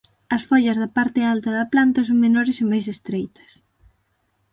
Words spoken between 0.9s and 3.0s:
parte alta da planta son menores e máis